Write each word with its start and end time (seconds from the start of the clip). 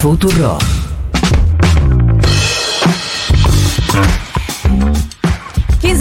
Futuro. 0.00 0.56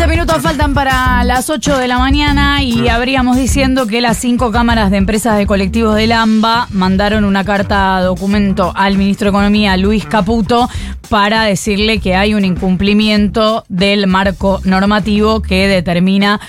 minutos 0.09 0.41
faltan 0.41 0.73
para 0.73 1.23
las 1.23 1.49
8 1.49 1.77
de 1.77 1.87
la 1.87 1.99
mañana 1.99 2.63
y 2.63 2.87
habríamos 2.87 3.37
diciendo 3.37 3.85
que 3.85 4.01
las 4.01 4.17
cinco 4.17 4.51
cámaras 4.51 4.89
de 4.91 4.97
empresas 4.97 5.37
de 5.37 5.45
colectivos 5.45 5.95
del 5.95 6.13
AMBA 6.13 6.67
mandaron 6.71 7.25
una 7.25 7.43
carta 7.43 8.01
documento 8.01 8.71
al 8.75 8.97
ministro 8.97 9.25
de 9.25 9.29
Economía, 9.29 9.77
Luis 9.77 10.05
Caputo, 10.05 10.67
para 11.09 11.43
decirle 11.43 11.99
que 11.99 12.15
hay 12.15 12.33
un 12.33 12.43
incumplimiento 12.43 13.65
del 13.69 14.07
marco 14.07 14.61
normativo 14.63 15.41
que 15.41 15.67
determina 15.67 16.39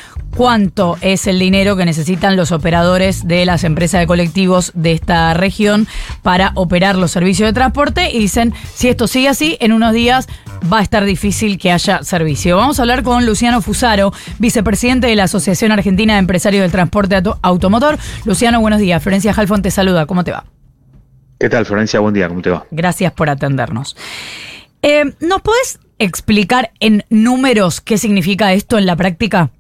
cuánto 0.41 0.97
es 1.03 1.27
el 1.27 1.39
dinero 1.39 1.77
que 1.77 1.85
necesitan 1.85 2.35
los 2.35 2.51
operadores 2.51 3.29
de 3.29 3.45
las 3.45 3.63
empresas 3.63 4.01
de 4.01 4.07
colectivos 4.07 4.73
de 4.75 4.93
esta 4.93 5.35
región 5.35 5.87
para 6.23 6.53
operar 6.55 6.97
los 6.97 7.11
servicios 7.11 7.47
de 7.47 7.53
transporte 7.53 8.11
y 8.11 8.21
dicen, 8.21 8.55
si 8.73 8.89
esto 8.89 9.07
sigue 9.07 9.29
así, 9.29 9.59
en 9.61 9.75
unos 9.75 9.93
días 9.93 10.29
va 10.73 10.79
a 10.79 10.83
estar 10.83 11.05
difícil 11.05 11.59
que 11.59 11.71
haya 11.71 12.03
servicio. 12.05 12.57
Vamos 12.57 12.79
a 12.79 12.85
hablar 12.85 13.03
con 13.03 13.27
Luciano 13.27 13.61
Fusaro, 13.61 14.15
vicepresidente 14.39 15.09
de 15.09 15.15
la 15.15 15.25
Asociación 15.25 15.73
Argentina 15.73 16.15
de 16.15 16.21
Empresarios 16.21 16.63
del 16.63 16.73
Transporte 16.73 17.21
Automotor. 17.43 17.99
Luciano, 18.25 18.63
buenos 18.63 18.81
días. 18.81 19.03
Florencia 19.03 19.35
Halfon 19.37 19.61
te 19.61 19.71
saluda. 19.71 20.07
¿Cómo 20.07 20.25
te 20.25 20.31
va? 20.31 20.47
¿Qué 21.39 21.51
tal, 21.51 21.67
Florencia? 21.67 22.01
Buen 22.01 22.15
día. 22.15 22.29
¿Cómo 22.29 22.41
te 22.41 22.49
va? 22.49 22.65
Gracias 22.71 23.13
por 23.13 23.29
atendernos. 23.29 23.95
Eh, 24.81 25.05
¿Nos 25.21 25.43
puedes 25.43 25.81
explicar 25.99 26.73
en 26.81 27.05
números 27.11 27.83
qué 27.83 27.99
significa 27.99 28.55
esto 28.55 28.79
en 28.79 28.87
la 28.87 28.97
práctica? 28.97 29.51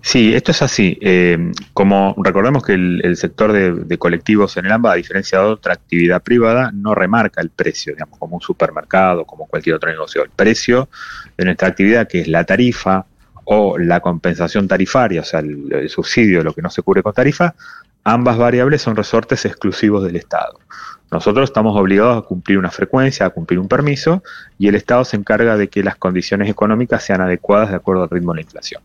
Sí, 0.00 0.34
esto 0.34 0.52
es 0.52 0.62
así. 0.62 0.98
Eh, 1.00 1.52
como 1.72 2.14
recordemos 2.18 2.64
que 2.64 2.74
el, 2.74 3.16
sector 3.16 3.52
de, 3.52 3.98
colectivos 3.98 4.56
en 4.56 4.66
el 4.66 4.72
AMBA, 4.72 4.92
a 4.92 4.96
diferencia 4.96 5.38
de 5.38 5.44
otra 5.44 5.74
actividad 5.74 6.22
privada, 6.22 6.70
no 6.72 6.94
remarca 6.94 7.40
el 7.40 7.50
precio, 7.50 7.92
digamos, 7.92 8.18
como 8.18 8.36
un 8.36 8.42
supermercado, 8.42 9.24
como 9.24 9.46
cualquier 9.46 9.76
otro 9.76 9.90
negocio. 9.90 10.22
El 10.22 10.30
precio 10.30 10.88
de 11.36 11.44
nuestra 11.44 11.68
actividad, 11.68 12.08
que 12.08 12.20
es 12.20 12.28
la 12.28 12.44
tarifa 12.44 13.06
o 13.44 13.78
la 13.78 14.00
compensación 14.00 14.68
tarifaria, 14.68 15.22
o 15.22 15.24
sea, 15.24 15.40
el, 15.40 15.72
el 15.72 15.88
subsidio, 15.88 16.42
lo 16.42 16.52
que 16.54 16.62
no 16.62 16.70
se 16.70 16.82
cubre 16.82 17.02
con 17.02 17.12
tarifa, 17.12 17.54
ambas 18.04 18.38
variables 18.38 18.82
son 18.82 18.96
resortes 18.96 19.44
exclusivos 19.44 20.04
del 20.04 20.16
Estado. 20.16 20.58
Nosotros 21.10 21.48
estamos 21.48 21.78
obligados 21.78 22.18
a 22.18 22.26
cumplir 22.26 22.58
una 22.58 22.70
frecuencia, 22.70 23.24
a 23.24 23.30
cumplir 23.30 23.58
un 23.58 23.68
permiso, 23.68 24.22
y 24.58 24.68
el 24.68 24.74
Estado 24.74 25.04
se 25.04 25.16
encarga 25.16 25.56
de 25.56 25.68
que 25.68 25.82
las 25.82 25.96
condiciones 25.96 26.50
económicas 26.50 27.02
sean 27.02 27.22
adecuadas 27.22 27.70
de 27.70 27.76
acuerdo 27.76 28.02
al 28.02 28.10
ritmo 28.10 28.32
de 28.32 28.36
la 28.36 28.42
inflación. 28.42 28.82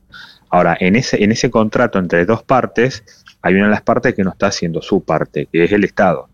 Ahora, 0.54 0.78
en 0.80 0.96
ese, 0.96 1.24
en 1.24 1.32
ese 1.32 1.50
contrato 1.50 1.98
entre 1.98 2.26
dos 2.26 2.44
partes, 2.44 3.04
hay 3.42 3.56
una 3.56 3.64
de 3.64 3.72
las 3.72 3.82
partes 3.82 4.14
que 4.14 4.24
no 4.24 4.30
está 4.30 4.46
haciendo 4.46 4.84
su 4.84 5.04
parte, 5.04 5.48
que 5.52 5.64
es 5.64 5.72
el 5.72 5.84
Estado. 5.84 6.30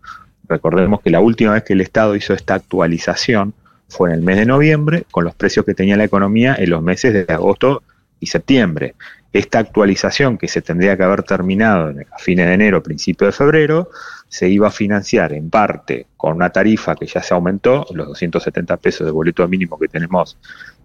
Recordemos 0.46 1.00
que 1.00 1.08
la 1.08 1.20
última 1.20 1.54
vez 1.54 1.62
que 1.62 1.72
el 1.72 1.80
Estado 1.80 2.14
hizo 2.14 2.34
esta 2.34 2.52
actualización 2.52 3.54
fue 3.88 4.10
en 4.10 4.16
el 4.16 4.20
mes 4.20 4.36
de 4.36 4.44
noviembre, 4.44 5.06
con 5.10 5.24
los 5.24 5.34
precios 5.34 5.64
que 5.64 5.72
tenía 5.72 5.96
la 5.96 6.04
economía 6.04 6.54
en 6.58 6.68
los 6.68 6.82
meses 6.82 7.14
de 7.14 7.32
agosto 7.32 7.82
y 8.20 8.26
septiembre. 8.26 8.94
Esta 9.32 9.58
actualización, 9.58 10.36
que 10.36 10.48
se 10.48 10.60
tendría 10.60 10.98
que 10.98 11.02
haber 11.02 11.22
terminado 11.22 11.88
a 11.88 12.18
fines 12.18 12.46
de 12.46 12.52
enero, 12.52 12.82
principio 12.82 13.26
de 13.26 13.32
febrero, 13.32 13.88
se 14.28 14.50
iba 14.50 14.68
a 14.68 14.70
financiar 14.70 15.32
en 15.32 15.48
parte 15.48 16.08
con 16.18 16.36
una 16.36 16.50
tarifa 16.50 16.94
que 16.94 17.06
ya 17.06 17.22
se 17.22 17.32
aumentó, 17.32 17.86
los 17.94 18.08
270 18.08 18.76
pesos 18.76 19.06
de 19.06 19.12
boleto 19.12 19.48
mínimo 19.48 19.78
que 19.78 19.88
tenemos 19.88 20.36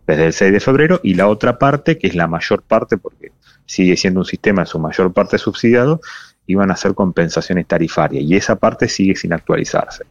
desde 0.07 0.25
el 0.27 0.33
6 0.33 0.51
de 0.51 0.59
febrero, 0.59 0.99
y 1.03 1.13
la 1.15 1.27
otra 1.27 1.57
parte, 1.57 1.97
que 1.97 2.07
es 2.07 2.15
la 2.15 2.27
mayor 2.27 2.61
parte, 2.61 2.97
porque 2.97 3.31
sigue 3.65 3.97
siendo 3.97 4.21
un 4.21 4.25
sistema 4.25 4.61
en 4.61 4.67
su 4.67 4.79
mayor 4.79 5.13
parte 5.13 5.37
subsidiado, 5.37 6.01
iban 6.47 6.69
a 6.69 6.73
hacer 6.73 6.93
compensaciones 6.93 7.67
tarifarias, 7.67 8.23
y 8.23 8.35
esa 8.35 8.55
parte 8.55 8.87
sigue 8.87 9.15
sin 9.15 9.33
actualizarse. 9.33 10.05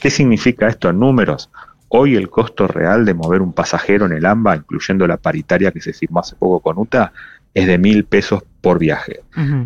¿Qué 0.00 0.10
significa 0.10 0.68
esto 0.68 0.88
en 0.88 1.00
números? 1.00 1.50
Hoy 1.88 2.14
el 2.14 2.30
costo 2.30 2.68
real 2.68 3.04
de 3.04 3.14
mover 3.14 3.42
un 3.42 3.52
pasajero 3.52 4.06
en 4.06 4.12
el 4.12 4.24
AMBA, 4.24 4.56
incluyendo 4.56 5.06
la 5.06 5.16
paritaria 5.16 5.72
que 5.72 5.80
se 5.80 5.92
firmó 5.92 6.20
hace 6.20 6.36
poco 6.36 6.60
con 6.60 6.78
UTA, 6.78 7.12
es 7.52 7.66
de 7.66 7.78
mil 7.78 8.04
pesos 8.04 8.44
por 8.60 8.78
viaje. 8.78 9.22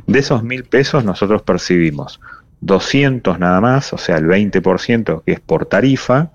De 0.06 0.18
esos 0.18 0.42
mil 0.42 0.64
pesos 0.64 1.04
nosotros 1.04 1.42
percibimos 1.42 2.20
200 2.60 3.38
nada 3.38 3.60
más, 3.60 3.92
o 3.92 3.98
sea, 3.98 4.16
el 4.16 4.24
20% 4.24 5.22
que 5.24 5.32
es 5.32 5.40
por 5.40 5.66
tarifa, 5.66 6.30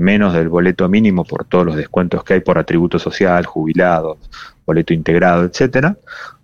menos 0.00 0.32
del 0.32 0.48
boleto 0.48 0.88
mínimo 0.88 1.24
por 1.24 1.44
todos 1.44 1.66
los 1.66 1.76
descuentos 1.76 2.24
que 2.24 2.34
hay 2.34 2.40
por 2.40 2.58
atributo 2.58 2.98
social, 2.98 3.44
jubilados, 3.46 4.18
boleto 4.66 4.94
integrado, 4.94 5.44
etcétera. 5.44 5.96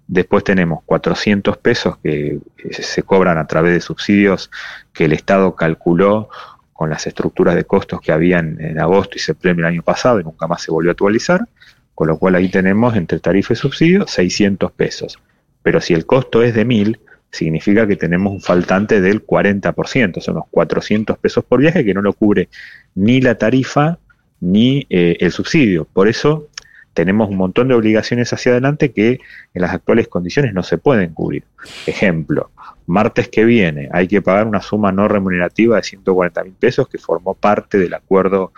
Después 0.06 0.44
tenemos 0.44 0.84
400 0.84 1.56
pesos 1.56 1.96
que 1.98 2.38
se 2.70 3.02
cobran 3.02 3.38
a 3.38 3.46
través 3.46 3.72
de 3.72 3.80
subsidios 3.80 4.50
que 4.92 5.06
el 5.06 5.12
Estado 5.12 5.56
calculó 5.56 6.28
con 6.72 6.90
las 6.90 7.06
estructuras 7.06 7.54
de 7.54 7.64
costos 7.64 8.00
que 8.00 8.12
habían 8.12 8.60
en 8.60 8.78
agosto 8.78 9.16
y 9.16 9.20
septiembre 9.20 9.64
del 9.64 9.74
año 9.74 9.82
pasado 9.82 10.20
y 10.20 10.24
nunca 10.24 10.46
más 10.46 10.62
se 10.62 10.70
volvió 10.70 10.90
a 10.90 10.92
actualizar, 10.92 11.48
con 11.94 12.08
lo 12.08 12.18
cual 12.18 12.34
ahí 12.34 12.50
tenemos 12.50 12.94
entre 12.94 13.18
tarifa 13.18 13.54
y 13.54 13.56
subsidio 13.56 14.06
600 14.06 14.70
pesos. 14.72 15.18
Pero 15.62 15.80
si 15.80 15.94
el 15.94 16.04
costo 16.04 16.42
es 16.42 16.54
de 16.54 16.66
1000, 16.66 17.00
significa 17.32 17.86
que 17.86 17.96
tenemos 17.96 18.32
un 18.32 18.40
faltante 18.40 19.00
del 19.00 19.26
40%, 19.26 20.20
son 20.20 20.36
unos 20.36 20.48
400 20.50 21.18
pesos 21.18 21.44
por 21.44 21.60
viaje 21.60 21.84
que 21.84 21.94
no 21.94 22.02
lo 22.02 22.12
cubre 22.12 22.48
ni 22.96 23.20
la 23.20 23.36
tarifa 23.36 23.98
ni 24.40 24.86
eh, 24.90 25.16
el 25.20 25.30
subsidio. 25.30 25.86
Por 25.92 26.08
eso 26.08 26.48
tenemos 26.92 27.28
un 27.28 27.36
montón 27.36 27.68
de 27.68 27.74
obligaciones 27.74 28.32
hacia 28.32 28.52
adelante 28.52 28.90
que 28.90 29.20
en 29.54 29.62
las 29.62 29.72
actuales 29.72 30.08
condiciones 30.08 30.54
no 30.54 30.62
se 30.62 30.78
pueden 30.78 31.12
cubrir. 31.12 31.44
Ejemplo, 31.86 32.50
martes 32.86 33.28
que 33.28 33.44
viene 33.44 33.88
hay 33.92 34.08
que 34.08 34.22
pagar 34.22 34.46
una 34.46 34.62
suma 34.62 34.90
no 34.92 35.06
remunerativa 35.06 35.76
de 35.76 35.82
140 35.82 36.42
mil 36.44 36.54
pesos 36.54 36.88
que 36.88 36.98
formó 36.98 37.34
parte 37.34 37.78
del 37.78 37.94
acuerdo 37.94 38.52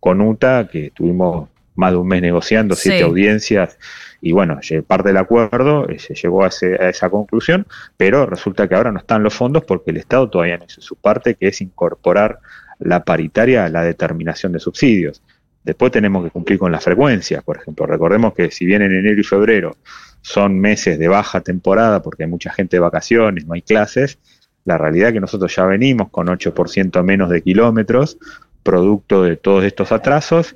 con 0.00 0.20
UTA 0.20 0.68
que 0.68 0.90
tuvimos 0.90 1.48
más 1.74 1.92
de 1.92 1.98
un 1.98 2.08
mes 2.08 2.22
negociando, 2.22 2.74
siete 2.74 3.02
audiencias 3.02 3.78
y 4.20 4.32
bueno, 4.32 4.60
parte 4.86 5.08
del 5.08 5.16
acuerdo 5.16 5.88
eh, 5.88 5.98
se 5.98 6.14
llegó 6.14 6.44
a, 6.44 6.48
esa 6.48 7.10
conclusión, 7.10 7.66
pero 7.96 8.24
resulta 8.26 8.68
que 8.68 8.74
ahora 8.74 8.92
no 8.92 8.98
están 8.98 9.22
los 9.22 9.34
fondos 9.34 9.64
porque 9.64 9.90
el 9.90 9.96
Estado 9.96 10.30
todavía 10.30 10.58
no 10.58 10.64
hizo 10.64 10.80
su 10.80 10.96
parte, 10.96 11.34
que 11.34 11.48
es 11.48 11.60
incorporar 11.60 12.38
la 12.84 13.04
paritaria 13.04 13.68
la 13.68 13.82
determinación 13.82 14.52
de 14.52 14.60
subsidios. 14.60 15.22
Después 15.64 15.92
tenemos 15.92 16.24
que 16.24 16.30
cumplir 16.30 16.58
con 16.58 16.72
las 16.72 16.82
frecuencias, 16.82 17.42
por 17.44 17.56
ejemplo. 17.56 17.86
Recordemos 17.86 18.34
que 18.34 18.50
si 18.50 18.66
bien 18.66 18.82
en 18.82 18.92
enero 18.92 19.20
y 19.20 19.24
febrero 19.24 19.76
son 20.20 20.58
meses 20.58 20.98
de 20.98 21.08
baja 21.08 21.40
temporada 21.40 22.02
porque 22.02 22.24
hay 22.24 22.28
mucha 22.28 22.52
gente 22.52 22.76
de 22.76 22.80
vacaciones, 22.80 23.46
no 23.46 23.54
hay 23.54 23.62
clases, 23.62 24.18
la 24.64 24.78
realidad 24.78 25.08
es 25.08 25.14
que 25.14 25.20
nosotros 25.20 25.54
ya 25.54 25.64
venimos 25.64 26.10
con 26.10 26.28
8% 26.28 27.02
menos 27.02 27.30
de 27.30 27.42
kilómetros, 27.42 28.18
producto 28.62 29.22
de 29.22 29.36
todos 29.36 29.64
estos 29.64 29.90
atrasos, 29.92 30.54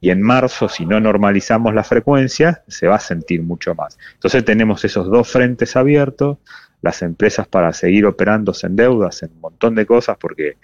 y 0.00 0.08
en 0.08 0.22
marzo, 0.22 0.68
si 0.70 0.86
no 0.86 0.98
normalizamos 0.98 1.74
la 1.74 1.84
frecuencia, 1.84 2.62
se 2.68 2.86
va 2.86 2.96
a 2.96 3.00
sentir 3.00 3.42
mucho 3.42 3.74
más. 3.74 3.98
Entonces 4.14 4.42
tenemos 4.44 4.82
esos 4.84 5.10
dos 5.10 5.28
frentes 5.28 5.76
abiertos, 5.76 6.38
las 6.80 7.02
empresas 7.02 7.46
para 7.46 7.72
seguir 7.74 8.06
operándose 8.06 8.66
en 8.66 8.76
deudas, 8.76 9.22
en 9.22 9.32
un 9.32 9.40
montón 9.40 9.74
de 9.74 9.84
cosas, 9.84 10.16
porque 10.18 10.56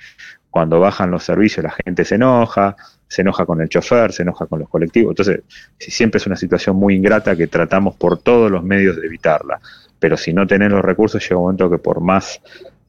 cuando 0.50 0.80
bajan 0.80 1.10
los 1.10 1.24
servicios 1.24 1.64
la 1.64 1.70
gente 1.84 2.04
se 2.04 2.16
enoja, 2.16 2.76
se 3.08 3.22
enoja 3.22 3.44
con 3.44 3.60
el 3.60 3.68
chofer, 3.68 4.12
se 4.12 4.22
enoja 4.22 4.46
con 4.46 4.60
los 4.60 4.68
colectivos. 4.68 5.12
Entonces, 5.12 5.40
siempre 5.78 6.18
es 6.18 6.26
una 6.26 6.36
situación 6.36 6.76
muy 6.76 6.94
ingrata 6.94 7.34
que 7.36 7.46
tratamos 7.46 7.96
por 7.96 8.18
todos 8.18 8.50
los 8.50 8.62
medios 8.62 8.96
de 8.96 9.06
evitarla. 9.06 9.60
Pero 9.98 10.16
si 10.16 10.32
no 10.32 10.46
tenés 10.46 10.70
los 10.70 10.82
recursos, 10.82 11.22
llega 11.22 11.36
un 11.36 11.42
momento 11.42 11.70
que 11.70 11.78
por 11.78 12.00
más 12.00 12.40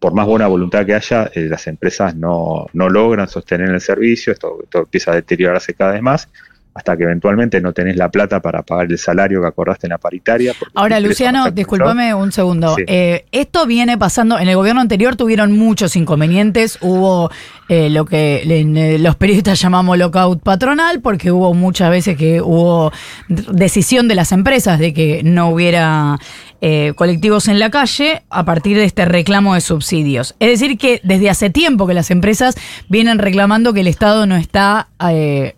por 0.02 0.16
más 0.16 0.26
buena 0.26 0.48
voluntad 0.48 0.84
que 0.84 0.96
haya, 0.96 1.30
eh, 1.36 1.42
las 1.42 1.68
empresas 1.68 2.16
no, 2.16 2.66
no, 2.74 2.90
logran 2.90 3.28
sostener 3.28 3.70
el 3.70 3.82
servicio, 3.82 4.34
esto, 4.34 4.58
empieza 4.74 5.12
a 5.12 5.16
deteriorarse 5.16 5.76
cada 5.76 5.92
vez 5.92 6.02
más, 6.02 6.28
hasta 6.74 6.96
que 6.96 7.04
eventualmente 7.04 7.60
no 7.60 7.74
tenés 7.74 7.98
la 7.98 8.10
plata 8.10 8.40
para 8.40 8.64
pagar 8.64 8.88
el 8.90 8.98
salario 8.98 9.42
que 9.42 9.48
acordaste 9.48 9.88
en 9.88 9.92
la 9.92 9.98
paritaria. 9.98 10.54
Ahora, 10.74 11.00
Luciano, 11.00 11.52
discúlpame 11.52 12.14
un 12.14 12.32
segundo. 12.32 12.76
Eh, 12.88 13.26
esto 13.32 13.66
viene 13.66 13.98
pasando, 13.98 14.40
en 14.40 14.48
el 14.48 14.56
gobierno 14.56 14.80
anterior 14.80 15.16
tuvieron 15.16 15.52
muchos 15.52 15.96
inconvenientes, 15.96 16.78
hubo 16.82 17.30
eh, 17.68 17.90
lo 17.90 18.06
que 18.06 18.98
los 19.00 19.16
periodistas 19.18 19.60
llamamos 19.60 19.98
lockout 19.98 20.42
patronal, 20.42 21.02
porque 21.02 21.32
hubo 21.32 21.54
muchas 21.54 21.90
veces 21.90 22.18
que 22.18 22.42
hubo 22.42 22.92
decisión 23.28 24.08
de 24.08 24.16
las 24.16 24.32
empresas 24.32 24.80
de 24.80 24.94
que 24.94 25.22
no 25.24 25.50
hubiera 25.50 26.18
eh, 26.64 26.94
colectivos 26.96 27.48
en 27.48 27.58
la 27.58 27.72
calle 27.72 28.22
a 28.30 28.46
partir 28.46 28.78
de 28.78 28.84
este 28.84 29.06
reclamo 29.06 29.56
de 29.56 29.62
subsidios. 29.62 30.36
Es 30.40 30.60
decir, 30.60 30.78
que 30.78 31.02
desde 31.04 31.30
hace 31.30 31.50
tiempo 31.50 31.88
que 31.88 31.96
las 31.96 32.12
empresas 32.12 32.56
vienen 32.88 33.18
reclamando 33.18 33.74
que 33.74 33.82
el 33.82 33.88
Estado 33.88 34.28
no 34.28 34.36
está 34.36 34.90
eh, 35.10 35.56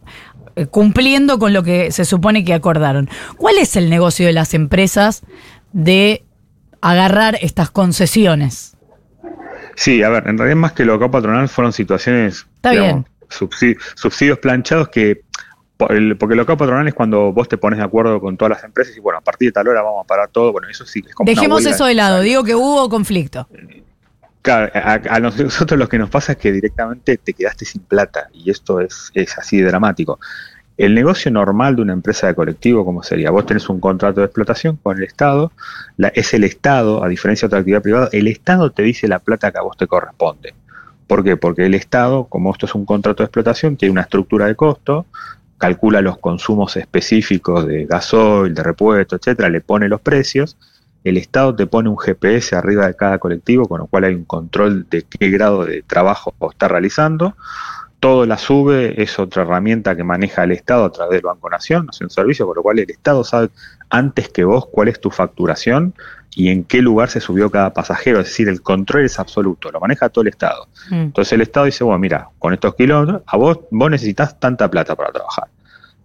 cumpliendo 0.72 1.40
con 1.40 1.54
lo 1.54 1.64
que 1.64 1.92
se 1.92 2.06
supone 2.06 2.46
que 2.46 2.54
acordaron. 2.54 3.10
¿Cuál 3.38 3.58
es 3.58 3.76
el 3.76 3.90
negocio 3.90 4.26
de 4.26 4.34
las 4.34 4.54
empresas 4.54 5.24
de 5.72 6.24
agarrar 6.82 7.38
estas 7.42 7.72
concesiones? 7.72 8.76
Sí, 9.76 10.04
a 10.04 10.10
ver, 10.10 10.28
en 10.28 10.38
realidad 10.38 10.58
más 10.58 10.74
que 10.74 10.86
lo 10.86 11.00
que 11.00 11.10
patronal 11.10 11.50
fueron 11.50 11.74
situaciones, 11.74 12.46
subsidios 13.96 14.38
planchados 14.40 14.90
que 14.90 15.22
porque 15.76 16.36
lo 16.36 16.46
que 16.46 16.56
patronal 16.56 16.88
es 16.88 16.94
cuando 16.94 17.34
vos 17.34 17.50
te 17.50 17.58
pones 17.58 17.80
de 17.80 17.84
acuerdo 17.84 18.22
con 18.22 18.38
todas 18.38 18.52
las 18.52 18.64
empresas 18.64 18.96
y 18.96 19.02
bueno, 19.02 19.20
a 19.20 19.22
partir 19.22 19.50
de 19.50 19.52
tal 19.54 19.68
hora 19.68 19.82
vamos 19.82 20.06
a 20.06 20.08
parar 20.08 20.30
todo. 20.30 20.54
Bueno, 20.54 20.70
eso 20.70 20.86
sí. 20.86 21.04
Dejemos 21.26 21.66
eso 21.66 21.86
de 21.86 21.96
lado, 21.96 22.22
digo 22.22 22.44
que 22.44 22.56
hubo 22.56 22.88
conflicto. 22.88 23.50
A, 24.51 25.19
nosotros 25.22 25.80
lo 25.80 25.88
que 25.88 25.98
nos 25.98 26.10
pasa 26.10 26.34
es 26.34 26.38
que 26.38 26.51
directamente 26.51 27.18
te 27.18 27.34
quedaste 27.34 27.66
sin 27.66 27.81
plata 27.81 28.30
y 28.34 28.50
esto 28.50 28.80
es, 28.80 29.12
es 29.13 29.38
así 29.38 29.57
de 29.57 29.68
dramático. 29.68 30.19
El 30.75 30.95
negocio 30.95 31.30
normal 31.30 31.75
de 31.75 31.84
una 31.84 31.94
empresa 31.94 32.25
de 32.25 32.34
colectivo, 32.34 32.84
como 32.84 33.04
sería? 33.04 33.30
Vos 33.30 33.45
tenés 33.45 33.69
un 33.69 33.80
contrato 33.80 34.22
de 34.22 34.25
explotación 34.25 34.78
con 34.81 34.98
el 34.98 35.04
Estado, 35.04 35.51
es 36.16 36.34
el 36.34 36.44
Estado, 36.44 37.04
a 37.04 37.07
diferencia 37.07 37.45
de 37.45 37.50
otra 37.50 37.60
actividad 37.60 37.84
privada, 37.84 38.10
el 38.12 38.28
Estado 38.28 38.72
te 38.72 38.81
dice 38.81 39.07
la 39.07 39.19
plata 39.19 39.51
que 39.51 39.60
a 39.60 39.62
vos 39.62 39.78
te 39.78 39.86
corresponde. 39.86 40.56
¿Por 41.06 41.24
qué? 41.24 41.38
Porque 41.38 41.66
el 41.68 41.75
Estado, 41.75 42.25
como 42.25 42.51
esto 42.51 42.66
es 42.66 42.74
un 42.74 42.86
contrato 42.86 43.22
de 43.22 43.25
explotación, 43.25 43.78
tiene 43.78 43.92
una 43.92 44.01
estructura 44.01 44.48
de 44.48 44.56
costo, 44.56 45.06
calcula 45.60 46.01
los 46.01 46.18
consumos 46.18 46.75
específicos 46.75 47.68
de 47.68 47.86
gasoil, 47.86 48.54
de 48.54 48.63
repuesto, 48.63 49.16
etcétera, 49.16 49.50
le 49.50 49.62
pone 49.62 49.88
los 49.88 50.01
precios. 50.01 50.57
El 51.04 51.18
Estado 51.18 51.56
te 51.56 51.68
pone 51.68 51.90
un 51.90 51.98
GPS 51.98 52.56
arriba 52.56 52.88
de 52.88 52.96
cada 52.96 53.20
colectivo, 53.20 53.68
con 53.68 53.80
lo 53.80 53.88
cual 53.88 54.06
hay 54.06 54.16
un 54.16 54.26
control 54.26 54.88
de 54.90 55.04
qué 55.04 55.30
grado 55.30 55.66
de 55.66 55.82
trabajo 55.84 56.34
está 56.52 56.68
realizando 56.68 57.36
todo 58.04 58.26
la 58.26 58.38
sube, 58.38 59.02
es 59.02 59.18
otra 59.18 59.44
herramienta 59.44 59.96
que 59.96 60.04
maneja 60.04 60.44
el 60.44 60.52
Estado 60.52 60.84
a 60.84 60.92
través 60.92 61.14
del 61.14 61.22
Banco 61.22 61.50
Nación, 61.50 61.88
hace 61.90 62.04
un 62.04 62.10
servicio, 62.10 62.46
con 62.46 62.58
lo 62.58 62.62
cual 62.62 62.80
el 62.80 62.92
Estado 62.92 63.24
sabe 63.24 63.50
antes 63.90 64.28
que 64.28 64.44
vos 64.44 64.68
cuál 64.70 64.90
es 64.90 65.00
tu 65.00 65.10
facturación 65.10 65.94
y 66.36 66.50
en 66.50 66.66
qué 66.66 66.82
lugar 66.82 67.10
se 67.10 67.22
subió 67.22 67.50
cada 67.50 67.72
pasajero, 67.72 68.20
es 68.20 68.26
decir, 68.26 68.50
el 68.50 68.62
control 68.62 69.06
es 69.06 69.20
absoluto, 69.20 69.72
lo 69.72 69.80
maneja 69.80 70.10
todo 70.10 70.24
el 70.24 70.28
Estado. 70.28 70.68
Mm. 70.90 70.96
Entonces 70.96 71.32
el 71.32 71.44
Estado 71.44 71.68
dice, 71.68 71.86
bueno, 71.86 71.98
mira, 71.98 72.28
con 72.40 72.54
estos 72.54 72.76
kilómetros, 72.76 73.22
a 73.26 73.38
vos, 73.38 73.60
vos 73.72 73.90
necesitas 73.90 74.38
tanta 74.38 74.70
plata 74.70 74.98
para 74.98 75.14
trabajar. 75.14 75.46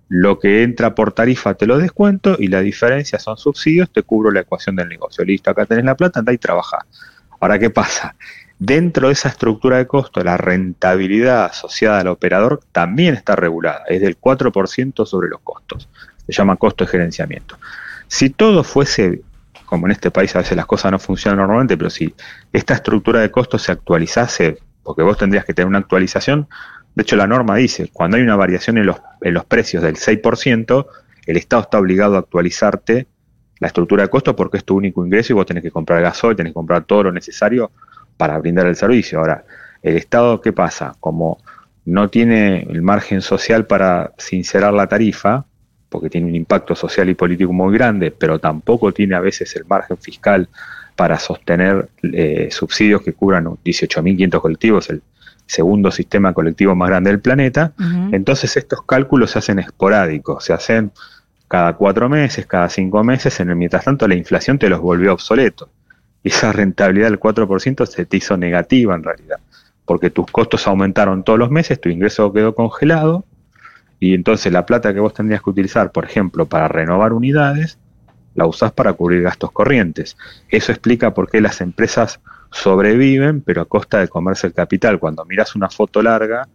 Lo 0.08 0.38
que 0.38 0.62
entra 0.62 0.94
por 0.94 1.12
tarifa 1.12 1.54
te 1.54 1.66
lo 1.66 1.78
descuento 1.78 2.36
y 2.38 2.48
la 2.48 2.60
diferencia 2.60 3.18
son 3.18 3.36
subsidios, 3.36 3.90
te 3.90 4.02
cubro 4.02 4.30
la 4.30 4.40
ecuación 4.40 4.76
del 4.76 4.88
negocio. 4.88 5.24
Listo, 5.24 5.50
acá 5.50 5.66
tenés 5.66 5.84
la 5.84 5.96
plata, 5.96 6.20
anda 6.20 6.32
y 6.32 6.38
trabaja. 6.38 6.78
Ahora, 7.40 7.58
¿qué 7.58 7.70
pasa? 7.70 8.14
Dentro 8.58 9.06
de 9.06 9.12
esa 9.12 9.28
estructura 9.28 9.76
de 9.76 9.86
costo, 9.86 10.24
la 10.24 10.36
rentabilidad 10.36 11.44
asociada 11.44 12.00
al 12.00 12.08
operador 12.08 12.60
también 12.72 13.14
está 13.14 13.36
regulada, 13.36 13.84
es 13.86 14.00
del 14.00 14.18
4% 14.18 15.06
sobre 15.06 15.28
los 15.28 15.40
costos. 15.42 15.88
Se 16.26 16.32
llama 16.32 16.56
costo 16.56 16.84
de 16.84 16.90
gerenciamiento. 16.90 17.56
Si 18.08 18.30
todo 18.30 18.64
fuese, 18.64 19.22
como 19.64 19.86
en 19.86 19.92
este 19.92 20.10
país 20.10 20.34
a 20.34 20.40
veces 20.40 20.56
las 20.56 20.66
cosas 20.66 20.90
no 20.90 20.98
funcionan 20.98 21.38
normalmente, 21.38 21.76
pero 21.76 21.90
si 21.90 22.14
esta 22.52 22.74
estructura 22.74 23.20
de 23.20 23.30
costos 23.30 23.62
se 23.62 23.72
actualizase, 23.72 24.58
porque 24.82 25.02
vos 25.02 25.16
tendrías 25.16 25.44
que 25.44 25.54
tener 25.54 25.68
una 25.68 25.78
actualización, 25.78 26.48
de 26.94 27.02
hecho 27.02 27.16
la 27.16 27.26
norma 27.26 27.56
dice, 27.56 27.90
cuando 27.92 28.16
hay 28.16 28.22
una 28.22 28.36
variación 28.36 28.78
en 28.78 28.86
los, 28.86 28.96
en 29.20 29.34
los 29.34 29.44
precios 29.44 29.82
del 29.82 29.96
6%, 29.96 30.86
el 31.26 31.36
Estado 31.36 31.62
está 31.62 31.78
obligado 31.78 32.16
a 32.16 32.20
actualizarte 32.20 33.06
la 33.60 33.66
estructura 33.68 34.04
de 34.04 34.08
costos 34.08 34.34
porque 34.34 34.58
es 34.58 34.64
tu 34.64 34.76
único 34.76 35.04
ingreso 35.04 35.32
y 35.32 35.34
vos 35.34 35.46
tenés 35.46 35.62
que 35.62 35.70
comprar 35.70 36.00
gasoil, 36.02 36.36
tenés 36.36 36.50
que 36.50 36.54
comprar 36.54 36.84
todo 36.84 37.04
lo 37.04 37.12
necesario 37.12 37.70
para 38.16 38.38
brindar 38.38 38.66
el 38.66 38.76
servicio. 38.76 39.18
Ahora, 39.18 39.44
el 39.82 39.96
Estado, 39.96 40.40
¿qué 40.40 40.52
pasa? 40.52 40.94
Como 41.00 41.38
no 41.84 42.08
tiene 42.08 42.62
el 42.62 42.82
margen 42.82 43.22
social 43.22 43.66
para 43.66 44.12
sincerar 44.18 44.74
la 44.74 44.86
tarifa, 44.86 45.44
porque 45.88 46.10
tiene 46.10 46.26
un 46.26 46.34
impacto 46.34 46.74
social 46.74 47.08
y 47.08 47.14
político 47.14 47.52
muy 47.52 47.72
grande, 47.72 48.10
pero 48.10 48.38
tampoco 48.38 48.92
tiene 48.92 49.14
a 49.14 49.20
veces 49.20 49.54
el 49.56 49.64
margen 49.64 49.96
fiscal 49.96 50.48
para 50.96 51.18
sostener 51.18 51.88
eh, 52.02 52.48
subsidios 52.50 53.02
que 53.02 53.12
cubran 53.12 53.44
18.500 53.46 54.40
colectivos, 54.40 54.90
el 54.90 55.02
segundo 55.48 55.90
sistema 55.90 56.32
colectivo 56.32 56.76
más 56.76 56.88
grande 56.88 57.10
del 57.10 57.20
planeta. 57.20 57.72
Entonces 58.12 58.56
estos 58.56 58.82
cálculos 58.82 59.32
se 59.32 59.40
hacen 59.40 59.58
esporádicos, 59.58 60.44
se 60.44 60.52
hacen 60.52 60.92
cada 61.48 61.72
cuatro 61.72 62.08
meses, 62.08 62.46
cada 62.46 62.68
cinco 62.68 63.02
meses, 63.02 63.40
en 63.40 63.50
el 63.50 63.56
mientras 63.56 63.84
tanto 63.84 64.06
la 64.06 64.14
inflación 64.14 64.58
te 64.60 64.68
los 64.68 64.80
volvió 64.80 65.12
obsoletos 65.12 65.68
esa 66.22 66.52
rentabilidad 66.52 67.08
del 67.08 67.20
4% 67.20 67.86
se 67.86 68.06
te 68.06 68.16
hizo 68.16 68.36
negativa 68.36 68.94
en 68.94 69.02
realidad, 69.02 69.38
porque 69.84 70.10
tus 70.10 70.26
costos 70.30 70.66
aumentaron 70.66 71.24
todos 71.24 71.38
los 71.38 71.50
meses, 71.50 71.80
tu 71.80 71.88
ingreso 71.88 72.32
quedó 72.32 72.54
congelado 72.54 73.24
y 74.00 74.14
entonces 74.14 74.52
la 74.52 74.66
plata 74.66 74.92
que 74.92 75.00
vos 75.00 75.14
tendrías 75.14 75.42
que 75.42 75.50
utilizar, 75.50 75.90
por 75.90 76.04
ejemplo, 76.04 76.46
para 76.46 76.68
renovar 76.68 77.12
unidades, 77.12 77.78
la 78.34 78.46
usás 78.46 78.72
para 78.72 78.92
cubrir 78.92 79.22
gastos 79.22 79.50
corrientes. 79.50 80.16
Eso 80.48 80.70
explica 80.70 81.14
por 81.14 81.28
qué 81.28 81.40
las 81.40 81.60
empresas 81.60 82.20
sobreviven, 82.50 83.40
pero 83.40 83.62
a 83.62 83.64
costa 83.66 83.98
de 83.98 84.08
comerse 84.08 84.46
el 84.46 84.54
capital. 84.54 84.98
Cuando 84.98 85.24
miras 85.24 85.54
una 85.54 85.68
foto 85.68 86.02
larga, 86.02 86.48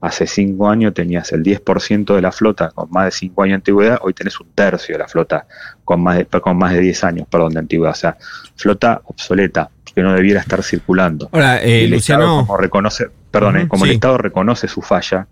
hace 0.00 0.26
cinco 0.26 0.68
años 0.68 0.94
tenías 0.94 1.30
el 1.32 1.42
10% 1.42 2.14
de 2.14 2.22
la 2.22 2.32
flota 2.32 2.70
con 2.70 2.90
más 2.90 3.06
de 3.06 3.10
cinco 3.10 3.42
años 3.42 3.52
de 3.52 3.56
antigüedad, 3.56 3.98
hoy 4.02 4.14
tenés 4.14 4.40
un 4.40 4.48
tercio 4.54 4.94
de 4.94 4.98
la 4.98 5.08
flota 5.08 5.46
con 5.84 6.00
más 6.02 6.16
de, 6.16 6.26
con 6.26 6.56
más 6.56 6.72
de 6.72 6.80
10 6.80 7.04
años 7.04 7.26
perdón, 7.30 7.52
de 7.52 7.60
antigüedad. 7.60 7.92
O 7.92 7.96
sea, 7.96 8.16
flota 8.56 9.02
obsoleta 9.04 9.70
que 9.94 10.02
no 10.02 10.14
debiera 10.14 10.40
estar 10.40 10.62
circulando. 10.62 11.28
Ahora, 11.32 11.60
eh, 11.62 11.86
Luciano. 11.88 12.44
como 12.46 12.56
reconoce, 12.56 13.08
perdón, 13.30 13.56
eh, 13.58 13.68
como 13.68 13.84
el 13.84 13.92
Estado 13.92 14.18
reconoce 14.18 14.68
su 14.68 14.82
falla, 14.82 15.26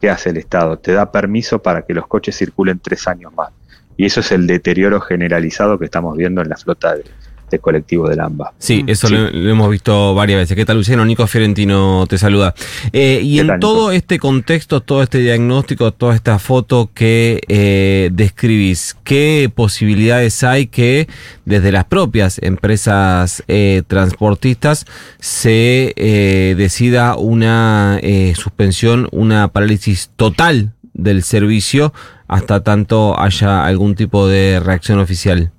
¿qué 0.00 0.08
hace 0.08 0.30
el 0.30 0.36
Estado? 0.36 0.78
Te 0.78 0.92
da 0.92 1.10
permiso 1.10 1.60
para 1.60 1.82
que 1.82 1.94
los 1.94 2.06
coches 2.06 2.36
circulen 2.36 2.78
tres 2.78 3.08
años 3.08 3.32
más. 3.34 3.50
Y 3.96 4.06
eso 4.06 4.20
es 4.20 4.32
el 4.32 4.46
deterioro 4.46 5.00
generalizado 5.00 5.78
que 5.78 5.84
estamos 5.84 6.16
viendo 6.16 6.42
en 6.42 6.48
la 6.48 6.56
flota 6.56 6.94
de, 6.94 7.04
este 7.44 7.58
colectivo 7.58 8.08
del 8.08 8.20
AMBA. 8.20 8.52
Sí, 8.58 8.82
mm, 8.82 8.88
eso 8.88 9.08
Lo, 9.08 9.28
hemos 9.28 9.70
visto 9.70 10.14
varias 10.14 10.40
veces. 10.40 10.56
¿Qué 10.56 10.64
tal, 10.64 10.78
Luciano? 10.78 11.04
Nico 11.04 11.26
Fiorentino 11.26 12.06
te 12.08 12.18
saluda. 12.18 12.54
Eh, 12.92 13.20
y 13.22 13.38
en 13.38 13.60
todo 13.60 13.92
este 13.92 14.18
contexto, 14.18 14.80
todo 14.80 15.02
este 15.02 15.18
diagnóstico, 15.18 15.92
toda 15.92 16.14
esta 16.14 16.38
foto 16.38 16.90
que 16.92 17.40
eh, 17.48 18.10
describís, 18.12 18.96
¿qué 19.04 19.50
posibilidades 19.54 20.42
hay 20.42 20.66
que 20.66 21.08
desde 21.44 21.72
las 21.72 21.84
propias 21.84 22.38
empresas 22.42 23.42
eh, 23.48 23.82
transportistas 23.86 24.86
se 25.20 25.92
eh, 25.96 26.54
decida 26.56 27.16
una 27.16 28.00
suspensión, 28.34 29.08
una 29.12 29.48
parálisis 29.48 30.10
total 30.16 30.72
del 30.94 31.22
servicio 31.22 31.92
hasta 32.28 32.62
tanto 32.62 33.18
haya 33.20 33.64
algún 33.64 33.94
tipo 33.94 34.26
de 34.26 34.60
reacción 34.60 34.98
oficial? 34.98 35.52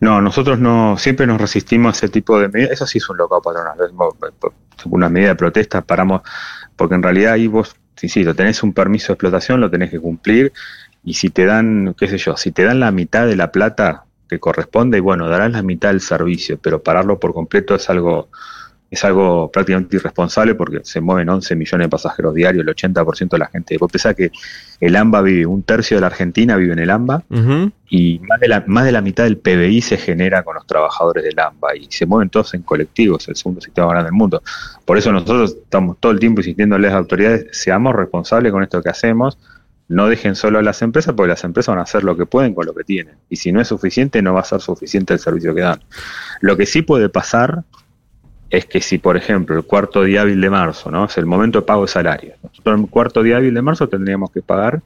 No, 0.00 0.20
nosotros 0.20 0.58
no 0.58 0.98
siempre 0.98 1.26
nos 1.26 1.40
resistimos 1.40 1.94
a 1.94 1.96
ese 1.96 2.08
tipo 2.08 2.38
de 2.38 2.48
medidas. 2.48 2.72
Eso 2.72 2.86
sí 2.86 2.98
es 2.98 3.08
un 3.08 3.16
loco 3.16 3.40
patronal. 3.40 3.76
Una 4.84 5.08
medida 5.08 5.30
de 5.30 5.36
protesta 5.36 5.82
paramos, 5.82 6.22
porque 6.76 6.94
en 6.94 7.02
realidad 7.02 7.32
ahí 7.32 7.46
vos, 7.46 7.76
sí, 7.96 8.08
sí, 8.08 8.24
lo 8.24 8.34
tenés 8.34 8.62
un 8.62 8.72
permiso 8.72 9.08
de 9.08 9.14
explotación, 9.14 9.60
lo 9.60 9.70
tenés 9.70 9.90
que 9.90 10.00
cumplir. 10.00 10.52
Y 11.02 11.14
si 11.14 11.30
te 11.30 11.46
dan, 11.46 11.94
qué 11.98 12.08
sé 12.08 12.18
yo, 12.18 12.36
si 12.36 12.52
te 12.52 12.64
dan 12.64 12.80
la 12.80 12.90
mitad 12.90 13.26
de 13.26 13.36
la 13.36 13.52
plata 13.52 14.04
que 14.28 14.40
corresponde, 14.40 14.98
y 14.98 15.00
bueno, 15.00 15.28
darás 15.28 15.52
la 15.52 15.62
mitad 15.62 15.90
del 15.90 16.00
servicio, 16.00 16.58
pero 16.60 16.82
pararlo 16.82 17.18
por 17.18 17.32
completo 17.32 17.76
es 17.76 17.88
algo 17.88 18.28
es 18.90 19.04
algo 19.04 19.50
prácticamente 19.50 19.96
irresponsable 19.96 20.54
porque 20.54 20.80
se 20.84 21.00
mueven 21.00 21.28
11 21.28 21.56
millones 21.56 21.86
de 21.86 21.88
pasajeros 21.88 22.34
diarios, 22.34 22.66
el 22.66 22.74
80% 22.74 23.30
de 23.30 23.38
la 23.38 23.46
gente. 23.46 23.78
Vos 23.78 23.90
pensás 23.90 24.14
que 24.14 24.30
el 24.80 24.94
AMBA 24.94 25.22
vive, 25.22 25.46
un 25.46 25.62
tercio 25.62 25.96
de 25.96 26.02
la 26.02 26.06
Argentina 26.06 26.56
vive 26.56 26.72
en 26.72 26.78
el 26.78 26.90
AMBA 26.90 27.24
y 27.88 28.20
más 28.20 28.40
de, 28.40 28.48
la, 28.48 28.64
más 28.66 28.84
de 28.84 28.92
la 28.92 29.00
mitad 29.00 29.24
del 29.24 29.38
PBI 29.38 29.80
se 29.80 29.96
genera 29.96 30.44
con 30.44 30.54
los 30.54 30.66
trabajadores 30.66 31.24
del 31.24 31.38
AMBA 31.38 31.76
y 31.76 31.86
se 31.90 32.06
mueven 32.06 32.30
todos 32.30 32.54
en 32.54 32.62
colectivos, 32.62 33.28
el 33.28 33.36
segundo 33.36 33.60
sistema 33.60 33.88
más 33.88 33.94
grande 33.94 34.10
del 34.10 34.18
mundo. 34.18 34.42
Por 34.84 34.98
eso 34.98 35.10
nosotros 35.10 35.56
estamos 35.62 35.96
todo 35.98 36.12
el 36.12 36.20
tiempo 36.20 36.40
insistiendo 36.40 36.76
a 36.76 36.78
las 36.78 36.92
autoridades, 36.92 37.48
seamos 37.52 37.94
responsables 37.94 38.52
con 38.52 38.62
esto 38.62 38.82
que 38.82 38.88
hacemos, 38.88 39.36
no 39.88 40.08
dejen 40.08 40.34
solo 40.34 40.58
a 40.58 40.62
las 40.62 40.82
empresas 40.82 41.14
porque 41.14 41.28
las 41.28 41.44
empresas 41.44 41.72
van 41.72 41.78
a 41.78 41.82
hacer 41.82 42.02
lo 42.02 42.16
que 42.16 42.26
pueden 42.26 42.54
con 42.54 42.66
lo 42.66 42.74
que 42.74 42.84
tienen. 42.84 43.14
Y 43.28 43.36
si 43.36 43.52
no 43.52 43.60
es 43.60 43.68
suficiente, 43.68 44.20
no 44.22 44.34
va 44.34 44.40
a 44.40 44.44
ser 44.44 44.60
suficiente 44.60 45.12
el 45.12 45.20
servicio 45.20 45.54
que 45.54 45.60
dan. 45.60 45.80
Lo 46.40 46.56
que 46.56 46.66
sí 46.66 46.82
puede 46.82 47.08
pasar 47.08 47.62
es 48.50 48.64
que 48.66 48.80
si, 48.80 48.98
por 48.98 49.16
ejemplo, 49.16 49.56
el 49.56 49.64
cuarto 49.64 50.02
día 50.04 50.22
hábil 50.22 50.40
de 50.40 50.50
marzo, 50.50 50.90
¿no? 50.90 51.06
Es 51.06 51.18
el 51.18 51.26
momento 51.26 51.60
de 51.60 51.66
pago 51.66 51.82
de 51.82 51.88
salario. 51.88 52.34
Nosotros 52.42 52.78
en 52.78 52.84
el 52.84 52.90
cuarto 52.90 53.22
día 53.22 53.38
hábil 53.38 53.54
de 53.54 53.62
marzo 53.62 53.88
tendríamos 53.88 54.30
que 54.30 54.42
pagar 54.42 54.82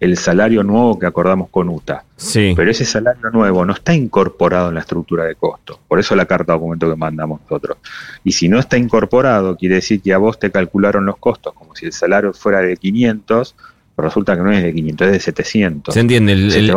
el 0.00 0.16
salario 0.16 0.64
nuevo 0.64 0.98
que 0.98 1.06
acordamos 1.06 1.48
con 1.50 1.68
UTA. 1.68 2.04
Sí. 2.16 2.54
Pero 2.56 2.70
ese 2.70 2.84
salario 2.84 3.30
nuevo 3.30 3.64
no 3.64 3.72
está 3.72 3.94
incorporado 3.94 4.70
en 4.70 4.74
la 4.74 4.80
estructura 4.80 5.24
de 5.24 5.36
costo. 5.36 5.78
Por 5.86 6.00
eso 6.00 6.16
la 6.16 6.26
carta 6.26 6.52
de 6.52 6.58
documento 6.58 6.90
que 6.90 6.96
mandamos 6.96 7.40
nosotros. 7.42 7.78
Y 8.24 8.32
si 8.32 8.48
no 8.48 8.58
está 8.58 8.76
incorporado, 8.76 9.56
quiere 9.56 9.76
decir 9.76 10.02
que 10.02 10.12
a 10.12 10.18
vos 10.18 10.40
te 10.40 10.50
calcularon 10.50 11.06
los 11.06 11.18
costos 11.18 11.52
como 11.54 11.76
si 11.76 11.86
el 11.86 11.92
salario 11.92 12.32
fuera 12.32 12.60
de 12.60 12.76
500 12.76 13.54
resulta 13.96 14.36
que 14.36 14.42
no 14.42 14.52
es 14.52 14.62
de 14.62 14.72
500, 14.72 15.06
es 15.06 15.12
de 15.12 15.20
700. 15.20 15.94
Se 15.94 16.00
entiende, 16.00 16.32
el, 16.32 16.52
el, 16.52 16.76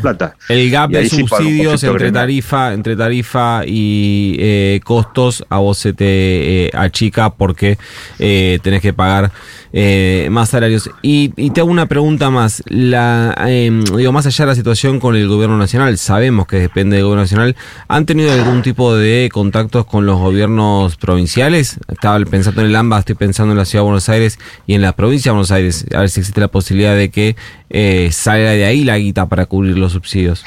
plata. 0.00 0.36
El 0.48 0.70
gap 0.70 0.90
de 0.90 1.08
subsidios 1.08 1.82
entre 1.84 2.12
tarifa, 2.12 2.72
entre 2.72 2.96
tarifa 2.96 3.62
y 3.66 4.36
eh, 4.38 4.80
costos 4.84 5.44
a 5.48 5.58
vos 5.58 5.78
se 5.78 5.92
te 5.92 6.66
eh, 6.66 6.70
achica 6.74 7.30
porque 7.30 7.78
eh, 8.18 8.58
tenés 8.62 8.82
que 8.82 8.92
pagar 8.92 9.32
eh, 9.72 10.28
más 10.30 10.50
salarios. 10.50 10.90
Y, 11.00 11.32
y, 11.36 11.50
te 11.50 11.60
hago 11.60 11.70
una 11.70 11.86
pregunta 11.86 12.30
más. 12.30 12.62
La, 12.66 13.34
em, 13.46 13.84
digo, 13.84 14.12
más 14.12 14.26
allá 14.26 14.44
de 14.44 14.50
la 14.50 14.54
situación 14.54 15.00
con 15.00 15.16
el 15.16 15.28
gobierno 15.28 15.56
nacional, 15.56 15.96
sabemos 15.98 16.46
que 16.46 16.56
depende 16.58 16.96
del 16.96 17.04
gobierno 17.04 17.22
nacional, 17.22 17.56
¿han 17.88 18.06
tenido 18.06 18.32
algún 18.32 18.62
tipo 18.62 18.94
de 18.94 19.30
contactos 19.32 19.86
con 19.86 20.06
los 20.06 20.18
gobiernos 20.18 20.96
provinciales? 20.96 21.78
Estaba 21.88 22.22
pensando 22.24 22.60
en 22.60 22.68
el 22.68 22.76
AMBA, 22.76 22.98
estoy 22.98 23.14
pensando 23.14 23.52
en 23.52 23.58
la 23.58 23.64
ciudad 23.64 23.82
de 23.82 23.86
Buenos 23.86 24.08
Aires 24.08 24.38
y 24.66 24.74
en 24.74 24.82
la 24.82 24.92
provincia 24.94 25.30
de 25.30 25.34
Buenos 25.34 25.50
Aires, 25.50 25.86
a 25.94 26.00
ver 26.00 26.10
si 26.10 26.20
existe 26.20 26.40
la 26.40 26.48
posibilidad 26.48 26.94
de 26.94 27.10
que 27.10 27.36
eh, 27.70 28.10
salga 28.12 28.50
de 28.50 28.64
ahí 28.64 28.84
la 28.84 28.98
guita 28.98 29.28
para 29.28 29.46
cubrir 29.46 29.78
los 29.78 29.92
subsidios. 29.92 30.44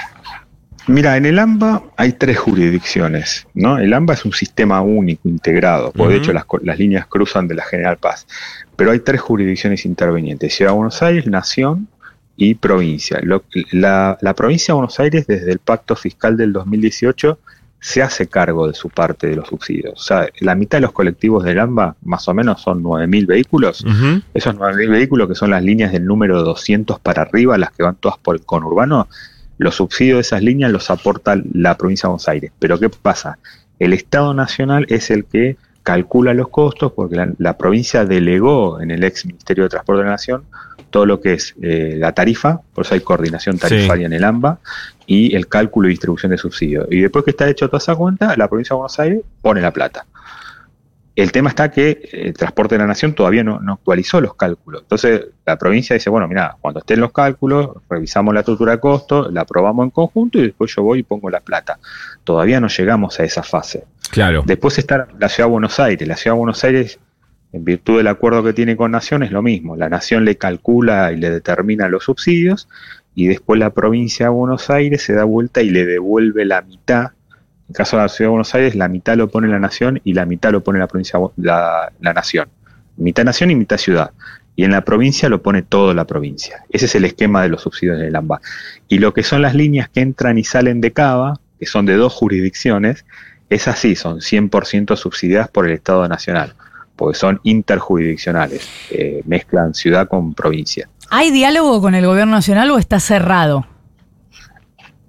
Mira, 0.87 1.17
en 1.17 1.25
el 1.25 1.39
AMBA 1.39 1.83
hay 1.97 2.13
tres 2.13 2.37
jurisdicciones, 2.37 3.47
¿no? 3.55 3.77
El 3.79 3.93
AMBA 3.93 4.13
es 4.13 4.25
un 4.25 4.33
sistema 4.33 4.81
único, 4.81 5.27
integrado, 5.27 5.91
porque 5.91 6.13
de 6.13 6.19
hecho 6.19 6.33
las, 6.33 6.45
las, 6.61 6.77
líneas 6.77 7.07
cruzan 7.07 7.47
de 7.47 7.55
la 7.55 7.63
General 7.63 7.97
Paz, 7.97 8.27
pero 8.75 8.91
hay 8.91 8.99
tres 8.99 9.21
jurisdicciones 9.21 9.85
intervenientes, 9.85 10.53
Ciudad 10.53 10.71
de 10.71 10.77
Buenos 10.77 11.01
Aires, 11.01 11.25
Nación 11.25 11.87
y 12.37 12.55
provincia. 12.55 13.19
la, 13.71 14.17
la, 14.21 14.33
provincia 14.35 14.73
de 14.73 14.75
Buenos 14.75 14.99
Aires, 14.99 15.25
desde 15.25 15.51
el 15.51 15.59
pacto 15.59 15.95
fiscal 15.95 16.37
del 16.37 16.53
2018, 16.53 17.39
se 17.79 18.01
hace 18.01 18.27
cargo 18.27 18.67
de 18.67 18.73
su 18.73 18.89
parte 18.89 19.27
de 19.27 19.35
los 19.35 19.47
subsidios. 19.47 19.93
O 19.95 20.03
sea, 20.03 20.27
la 20.39 20.55
mitad 20.55 20.77
de 20.77 20.83
los 20.83 20.91
colectivos 20.91 21.43
del 21.43 21.59
AMBA, 21.59 21.95
más 22.03 22.27
o 22.27 22.33
menos, 22.33 22.61
son 22.61 22.83
9.000 22.83 23.27
vehículos. 23.27 23.85
Esos 24.33 24.55
9.000 24.55 24.89
vehículos, 24.89 25.27
que 25.27 25.35
son 25.35 25.51
las 25.51 25.63
líneas 25.63 25.91
del 25.91 26.05
número 26.05 26.41
200 26.43 26.99
para 26.99 27.21
arriba, 27.21 27.57
las 27.57 27.71
que 27.71 27.83
van 27.83 27.95
todas 27.95 28.17
por 28.17 28.35
el 28.35 28.41
conurbano, 28.41 29.07
los 29.57 29.75
subsidios 29.75 30.17
de 30.17 30.21
esas 30.21 30.41
líneas 30.41 30.71
los 30.71 30.89
aporta 30.89 31.41
la 31.53 31.77
provincia 31.77 32.07
de 32.07 32.11
Buenos 32.11 32.27
Aires. 32.27 32.51
Pero 32.59 32.79
¿qué 32.79 32.89
pasa? 32.89 33.37
El 33.79 33.93
Estado 33.93 34.33
Nacional 34.33 34.85
es 34.89 35.11
el 35.11 35.25
que 35.25 35.57
calcula 35.83 36.33
los 36.33 36.49
costos 36.49 36.93
porque 36.93 37.15
la, 37.37 37.57
provincia 37.57 38.05
delegó 38.05 38.81
en 38.81 38.91
el 38.91 39.03
ex 39.03 39.25
Ministerio 39.25 39.63
de 39.65 39.69
Transporte 39.69 39.99
de 39.99 40.05
la 40.05 40.11
Nación 40.11 40.43
todo 40.89 41.05
lo 41.05 41.21
que 41.21 41.33
es 41.33 41.53
eh, 41.61 41.95
la 41.97 42.13
tarifa, 42.13 42.61
por 42.73 42.85
eso 42.85 42.93
hay 42.93 43.01
coordinación 43.01 43.57
tarifaria 43.57 44.05
en 44.05 44.13
el 44.13 44.23
AMBA, 44.23 44.59
y 45.05 45.35
el 45.35 45.47
cálculo 45.47 45.87
y 45.87 45.91
distribución 45.91 46.31
de 46.31 46.37
subsidios. 46.37 46.87
Y 46.89 47.01
después 47.01 47.25
que 47.25 47.31
está 47.31 47.49
hecho 47.49 47.67
toda 47.67 47.79
esa 47.79 47.95
cuenta, 47.95 48.35
la 48.37 48.47
provincia 48.47 48.73
de 48.73 48.77
Buenos 48.77 48.99
Aires 48.99 49.21
pone 49.41 49.61
la 49.61 49.71
plata. 49.71 50.05
El 51.15 51.31
tema 51.31 51.49
está 51.49 51.71
que 51.71 52.09
el 52.11 52.27
eh, 52.27 52.33
Transporte 52.33 52.75
de 52.75 52.79
la 52.79 52.87
Nación 52.87 53.13
todavía 53.13 53.43
no, 53.43 53.59
actualizó 53.71 54.19
los 54.19 54.35
cálculos. 54.35 54.81
Entonces, 54.81 55.27
la 55.45 55.57
provincia 55.57 55.93
dice, 55.93 56.09
bueno, 56.09 56.27
mira, 56.27 56.57
cuando 56.59 56.81
estén 56.81 56.99
los 56.99 57.13
cálculos, 57.13 57.69
revisamos 57.89 58.33
la 58.33 58.41
estructura 58.41 58.73
de 58.73 58.79
costo, 58.79 59.31
la 59.31 59.41
aprobamos 59.41 59.85
en 59.85 59.91
conjunto 59.91 60.39
y 60.39 60.43
después 60.43 60.75
yo 60.75 60.83
voy 60.83 60.99
y 60.99 61.03
pongo 61.03 61.29
la 61.29 61.39
plata. 61.39 61.79
Todavía 62.25 62.59
no 62.59 62.67
llegamos 62.67 63.17
a 63.19 63.23
esa 63.23 63.43
fase. 63.43 63.85
Claro. 64.11 64.43
Después 64.45 64.77
está 64.77 65.07
la 65.17 65.29
Ciudad 65.29 65.47
de 65.47 65.51
Buenos 65.53 65.79
Aires. 65.79 66.05
La 66.05 66.17
Ciudad 66.17 66.35
de 66.35 66.39
Buenos 66.39 66.63
Aires, 66.65 66.99
en 67.53 67.63
virtud 67.63 67.97
del 67.97 68.07
acuerdo 68.07 68.43
que 68.43 68.51
tiene 68.51 68.75
con 68.75 68.91
Nación, 68.91 69.23
es 69.23 69.31
lo 69.31 69.41
mismo. 69.41 69.77
La 69.77 69.87
Nación 69.87 70.25
le 70.25 70.35
calcula 70.35 71.13
y 71.13 71.17
le 71.17 71.29
determina 71.29 71.87
los 71.87 72.03
subsidios 72.03 72.67
y 73.15 73.27
después 73.27 73.57
la 73.57 73.69
provincia 73.69 74.25
de 74.25 74.31
Buenos 74.31 74.69
Aires 74.69 75.01
se 75.01 75.13
da 75.13 75.23
vuelta 75.23 75.61
y 75.61 75.69
le 75.69 75.85
devuelve 75.85 76.43
la 76.43 76.61
mitad 76.61 77.11
en 77.67 77.73
el 77.73 77.75
caso 77.75 77.97
de 77.97 78.03
la 78.03 78.09
Ciudad 78.09 78.27
de 78.27 78.31
Buenos 78.31 78.53
Aires, 78.53 78.75
la 78.75 78.87
mitad 78.87 79.15
lo 79.15 79.27
pone 79.27 79.47
la 79.47 79.57
nación 79.57 79.99
y 80.03 80.13
la 80.13 80.25
mitad 80.27 80.51
lo 80.51 80.63
pone 80.63 80.77
la 80.77 80.87
provincia, 80.87 81.19
la, 81.37 81.91
nación. 81.99 82.47
Mitad 82.95 83.23
nación 83.23 83.49
y 83.49 83.55
mitad 83.55 83.77
ciudad. 83.77 84.11
Y 84.55 84.65
en 84.65 84.71
la 84.71 84.81
provincia 84.81 85.29
lo 85.29 85.41
pone 85.41 85.63
toda 85.63 85.95
la 85.95 86.05
provincia. 86.05 86.63
Ese 86.69 86.85
es 86.85 86.93
el 86.93 87.05
esquema 87.05 87.41
de 87.41 87.49
los 87.49 87.63
subsidios 87.63 87.97
del 87.97 88.15
AMBA. 88.15 88.39
Y 88.87 88.99
lo 88.99 89.15
que 89.15 89.23
son 89.23 89.41
las 89.41 89.55
líneas 89.55 89.89
que 89.89 90.01
entran 90.01 90.37
y 90.37 90.43
salen 90.43 90.79
de 90.79 90.93
Cava, 90.93 91.39
que 91.59 91.65
son 91.65 91.87
de 91.87 91.95
dos 91.95 92.13
jurisdicciones, 92.13 93.03
es 93.49 93.67
así, 93.67 93.95
son 93.95 94.19
100% 94.19 94.95
subsidiadas 94.95 95.49
por 95.49 95.65
el 95.65 95.73
Estado 95.73 96.07
Nacional, 96.07 96.53
porque 96.95 97.17
son 97.17 97.41
interjurisdiccionales, 97.43 98.69
eh, 98.91 99.23
mezclan 99.25 99.73
ciudad 99.73 100.07
con 100.07 100.35
provincia. 100.35 100.87
¿Hay 101.09 101.31
diálogo 101.31 101.81
con 101.81 101.95
el 101.95 102.05
gobierno 102.05 102.33
nacional 102.33 102.69
o 102.71 102.77
está 102.77 102.99
cerrado? 102.99 103.65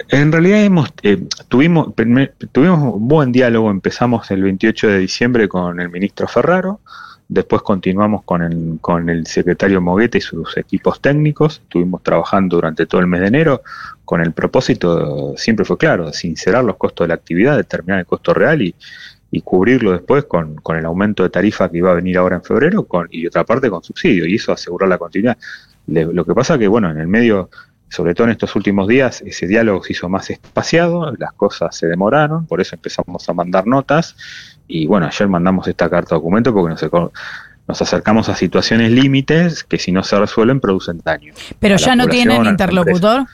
En 0.08 0.30
realidad 0.30 0.62
hemos, 0.62 0.88
eh, 1.02 1.26
tuvimos, 1.48 1.92
tuvimos 2.52 2.94
un 2.94 3.08
buen 3.08 3.32
diálogo, 3.32 3.70
empezamos 3.70 4.30
el 4.30 4.42
28 4.42 4.88
de 4.88 4.98
diciembre 4.98 5.48
con 5.48 5.80
el 5.80 5.88
ministro 5.90 6.28
Ferraro, 6.28 6.80
después 7.28 7.62
continuamos 7.62 8.22
con 8.22 8.42
el, 8.42 8.78
con 8.80 9.08
el 9.10 9.26
secretario 9.26 9.80
Moguete 9.80 10.18
y 10.18 10.20
sus 10.20 10.56
equipos 10.56 11.00
técnicos, 11.00 11.60
estuvimos 11.64 12.04
trabajando 12.04 12.56
durante 12.56 12.86
todo 12.86 13.00
el 13.00 13.08
mes 13.08 13.20
de 13.20 13.26
enero 13.26 13.62
con 14.04 14.20
el 14.20 14.32
propósito, 14.32 15.34
siempre 15.36 15.64
fue 15.64 15.76
claro, 15.76 16.12
sincerar 16.12 16.62
los 16.62 16.76
costos 16.76 17.04
de 17.04 17.08
la 17.08 17.14
actividad, 17.14 17.56
determinar 17.56 17.98
el 17.98 18.06
costo 18.06 18.32
real 18.32 18.62
y, 18.62 18.76
y 19.32 19.40
cubrirlo 19.40 19.90
después 19.90 20.24
con, 20.26 20.54
con, 20.56 20.76
el 20.76 20.84
aumento 20.84 21.24
de 21.24 21.30
tarifa 21.30 21.68
que 21.68 21.78
iba 21.78 21.90
a 21.90 21.94
venir 21.94 22.16
ahora 22.16 22.36
en 22.36 22.44
febrero 22.44 22.84
con, 22.84 23.08
y 23.10 23.26
otra 23.26 23.42
parte 23.42 23.68
con 23.68 23.82
subsidio, 23.82 24.24
y 24.24 24.36
eso 24.36 24.52
asegurar 24.52 24.88
la 24.88 24.98
continuidad. 24.98 25.36
lo 25.88 26.24
que 26.24 26.32
pasa 26.32 26.56
que, 26.56 26.68
bueno, 26.68 26.90
en 26.90 26.98
el 26.98 27.08
medio 27.08 27.50
sobre 27.88 28.14
todo 28.14 28.26
en 28.26 28.32
estos 28.32 28.54
últimos 28.56 28.88
días, 28.88 29.22
ese 29.22 29.46
diálogo 29.46 29.82
se 29.82 29.92
hizo 29.92 30.08
más 30.08 30.30
espaciado, 30.30 31.12
las 31.18 31.32
cosas 31.32 31.76
se 31.76 31.86
demoraron, 31.86 32.46
por 32.46 32.60
eso 32.60 32.74
empezamos 32.74 33.28
a 33.28 33.32
mandar 33.32 33.66
notas 33.66 34.16
y 34.66 34.86
bueno, 34.86 35.06
ayer 35.06 35.28
mandamos 35.28 35.68
esta 35.68 35.88
carta 35.88 36.16
documento 36.16 36.52
porque 36.52 36.70
nos, 36.70 37.12
nos 37.68 37.82
acercamos 37.82 38.28
a 38.28 38.34
situaciones 38.34 38.90
límites 38.90 39.64
que 39.64 39.78
si 39.78 39.92
no 39.92 40.02
se 40.02 40.18
resuelven 40.18 40.60
producen 40.60 41.00
daño. 41.04 41.32
Pero 41.58 41.76
ya 41.76 41.94
no 41.96 42.08
tienen 42.08 42.44
interlocutor. 42.44 43.26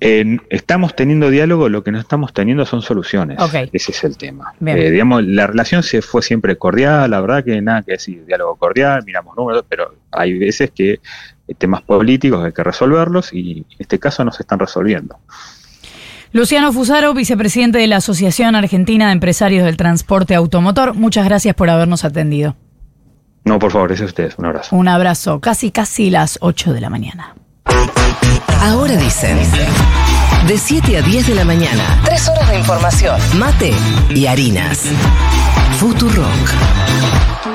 estamos 0.00 0.94
teniendo 0.94 1.30
diálogo, 1.30 1.70
lo 1.70 1.82
que 1.82 1.90
no 1.90 1.98
estamos 1.98 2.34
teniendo 2.34 2.66
son 2.66 2.82
soluciones. 2.82 3.38
Ese 3.72 3.92
es 3.92 4.04
el 4.04 4.18
tema. 4.18 4.54
Eh, 4.64 4.90
digamos, 4.90 5.24
la 5.24 5.46
relación 5.46 5.82
se 5.82 6.02
fue 6.02 6.22
siempre 6.22 6.56
cordial, 6.56 7.10
la 7.10 7.20
verdad 7.22 7.44
que 7.44 7.60
nada 7.62 7.82
que 7.82 7.92
decir, 7.92 8.26
diálogo 8.26 8.56
cordial, 8.56 9.02
miramos 9.06 9.34
números, 9.36 9.64
pero 9.68 9.94
hay 10.10 10.38
veces 10.38 10.70
que 10.70 11.00
temas 11.58 11.82
políticos 11.82 12.44
hay 12.44 12.52
que 12.52 12.62
resolverlos 12.62 13.32
y 13.32 13.58
en 13.58 13.76
este 13.78 13.98
caso 13.98 14.24
no 14.24 14.32
se 14.32 14.42
están 14.42 14.58
resolviendo. 14.58 15.18
Luciano 16.32 16.72
Fusaro, 16.72 17.14
vicepresidente 17.14 17.78
de 17.78 17.86
la 17.86 17.96
Asociación 17.96 18.56
Argentina 18.56 19.06
de 19.06 19.12
Empresarios 19.12 19.64
del 19.64 19.76
Transporte 19.76 20.34
Automotor, 20.34 20.94
muchas 20.94 21.24
gracias 21.26 21.54
por 21.54 21.70
habernos 21.70 22.04
atendido. 22.04 22.56
No, 23.44 23.58
por 23.58 23.70
favor, 23.70 23.92
es 23.92 24.00
a 24.00 24.06
ustedes. 24.06 24.34
Un 24.38 24.46
abrazo. 24.46 24.74
Un 24.74 24.88
abrazo. 24.88 25.40
Casi, 25.40 25.70
casi 25.70 26.10
las 26.10 26.38
8 26.40 26.72
de 26.72 26.80
la 26.80 26.90
mañana. 26.90 27.34
Ahora 28.60 28.96
dicen. 28.96 29.38
De 30.48 30.58
7 30.58 30.96
a 30.96 31.02
10 31.02 31.28
de 31.28 31.34
la 31.34 31.44
mañana. 31.44 32.00
Tres 32.04 32.28
horas 32.28 32.50
de 32.50 32.58
información. 32.58 33.20
Mate 33.38 33.72
y 34.14 34.26
harinas. 34.26 34.90
Futurock. 35.78 37.53